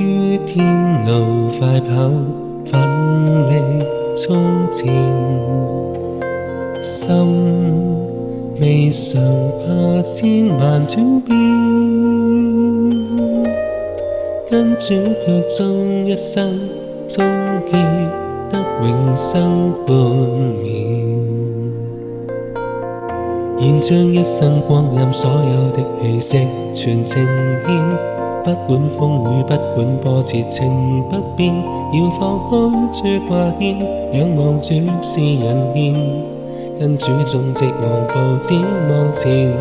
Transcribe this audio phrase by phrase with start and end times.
[0.00, 0.64] 于天
[1.06, 2.08] 路快跑，
[2.64, 3.84] 奋力
[4.16, 4.86] 冲前，
[6.80, 7.74] 心
[8.60, 9.20] 未尝
[9.58, 11.34] 怕千万转变，
[14.48, 14.94] 跟主
[15.26, 16.60] 脚终一生
[17.08, 17.24] 终
[17.66, 17.72] 结
[18.52, 19.96] 得永生半
[20.62, 20.78] 秒。
[23.60, 27.20] 愿将一生光阴所有的气息全呈
[27.66, 28.17] 现。
[28.48, 31.52] 不管风雨，不管波折，情不变。
[31.92, 32.50] 要放开
[32.94, 33.78] 诸挂牵，
[34.14, 34.68] 仰望主
[35.02, 35.94] 是人天。
[36.80, 38.54] 跟主纵直昂步，只
[38.88, 39.52] 望前。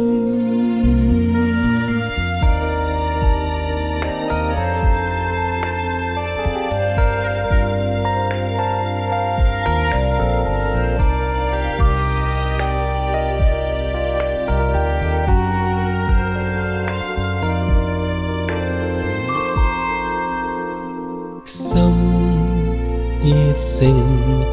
[23.30, 23.94] 必勝，